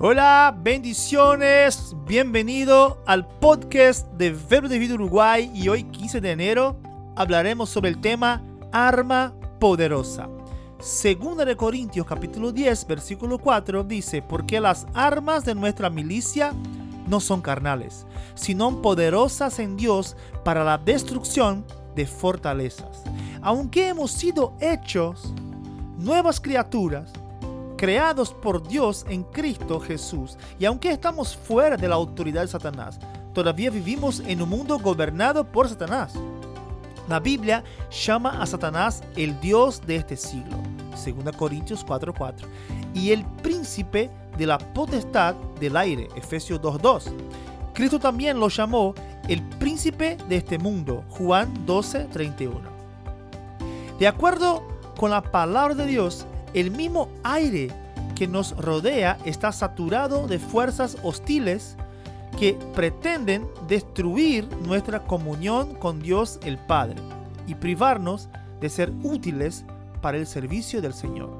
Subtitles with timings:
[0.00, 6.76] Hola, bendiciones, bienvenido al podcast de Verbo de Vida Uruguay y hoy 15 de enero
[7.14, 10.28] hablaremos sobre el tema arma poderosa.
[10.80, 16.52] Segunda de Corintios capítulo 10 versículo 4 dice, porque las armas de nuestra milicia
[17.06, 18.04] no son carnales,
[18.34, 21.64] sino poderosas en Dios para la destrucción
[21.94, 23.04] de fortalezas.
[23.42, 25.32] Aunque hemos sido hechos
[25.98, 27.12] nuevas criaturas,
[27.76, 32.98] creados por Dios en Cristo Jesús, y aunque estamos fuera de la autoridad de Satanás,
[33.32, 36.14] todavía vivimos en un mundo gobernado por Satanás.
[37.08, 40.56] La Biblia llama a Satanás el Dios de este siglo,
[40.92, 42.46] 2 Corintios 4:4,
[42.94, 47.12] y el príncipe de la potestad del aire, Efesios 2:2.
[47.74, 48.94] Cristo también lo llamó
[49.28, 52.70] el príncipe de este mundo, Juan 12:31.
[53.98, 54.62] De acuerdo
[54.96, 57.68] con la palabra de Dios, el mismo aire
[58.14, 61.76] que nos rodea está saturado de fuerzas hostiles
[62.38, 66.96] que pretenden destruir nuestra comunión con Dios el Padre
[67.46, 68.28] y privarnos
[68.60, 69.64] de ser útiles
[70.00, 71.30] para el servicio del Señor.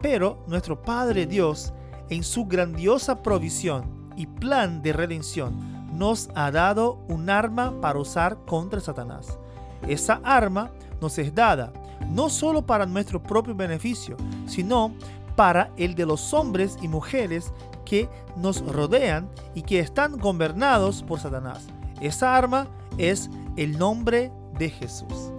[0.00, 1.72] Pero nuestro Padre Dios,
[2.10, 3.84] en su grandiosa provisión
[4.16, 9.38] y plan de redención, nos ha dado un arma para usar contra Satanás.
[9.86, 10.70] Esa arma
[11.00, 11.72] nos es dada
[12.10, 14.92] no solo para nuestro propio beneficio, sino
[15.36, 17.52] para el de los hombres y mujeres
[17.84, 21.66] que nos rodean y que están gobernados por Satanás.
[22.00, 22.66] Esa arma
[22.98, 25.32] es el nombre de Jesús.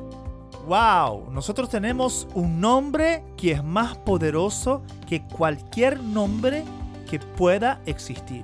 [0.67, 1.29] ¡Wow!
[1.31, 6.63] Nosotros tenemos un nombre que es más poderoso que cualquier nombre
[7.09, 8.41] que pueda existir.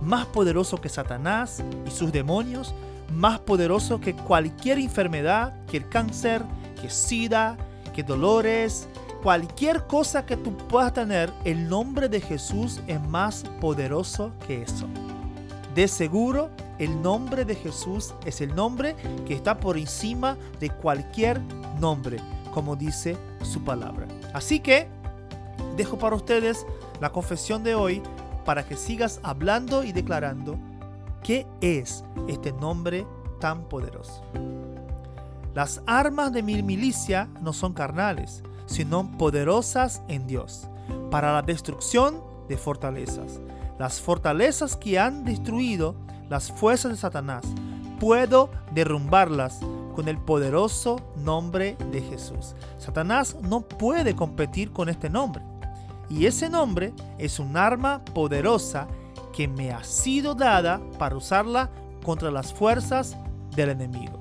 [0.00, 2.74] Más poderoso que Satanás y sus demonios,
[3.12, 6.42] más poderoso que cualquier enfermedad, que el cáncer,
[6.80, 7.56] que SIDA,
[7.94, 8.88] que dolores,
[9.22, 14.86] cualquier cosa que tú puedas tener, el nombre de Jesús es más poderoso que eso.
[15.74, 21.40] De seguro, el nombre de Jesús es el nombre que está por encima de cualquier
[21.78, 22.16] nombre,
[22.52, 24.06] como dice su palabra.
[24.32, 24.88] Así que
[25.76, 26.66] dejo para ustedes
[27.00, 28.02] la confesión de hoy
[28.44, 30.58] para que sigas hablando y declarando
[31.22, 33.06] qué es este nombre
[33.40, 34.22] tan poderoso.
[35.54, 40.68] Las armas de mi milicia no son carnales, sino poderosas en Dios,
[41.10, 43.40] para la destrucción de fortalezas.
[43.78, 45.96] Las fortalezas que han destruido
[46.28, 47.44] las fuerzas de Satanás,
[47.98, 49.58] puedo derrumbarlas
[49.94, 52.54] con el poderoso nombre de Jesús.
[52.78, 55.42] Satanás no puede competir con este nombre.
[56.08, 58.86] Y ese nombre es un arma poderosa
[59.32, 61.70] que me ha sido dada para usarla
[62.04, 63.16] contra las fuerzas
[63.54, 64.19] del enemigo.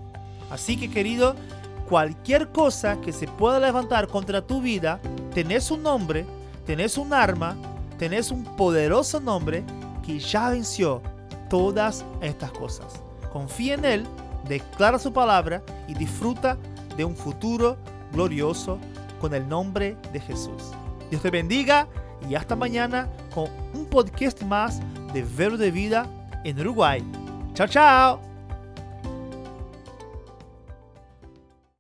[0.49, 1.35] Así que querido,
[1.87, 4.99] cualquier cosa que se pueda levantar contra tu vida,
[5.33, 6.25] tenés un nombre,
[6.65, 7.55] tenés un arma,
[7.97, 9.63] tenés un poderoso nombre
[10.05, 11.01] que ya venció
[11.49, 13.01] todas estas cosas.
[13.31, 14.07] Confía en Él,
[14.47, 16.57] declara su palabra y disfruta
[16.95, 17.77] de un futuro
[18.11, 18.79] glorioso
[19.19, 20.71] con el nombre de Jesús.
[21.09, 21.87] Dios te bendiga
[22.29, 24.79] y hasta mañana con un podcast más
[25.13, 26.07] de Verbo de Vida
[26.43, 27.03] en Uruguay.
[27.53, 28.28] Chao, chao.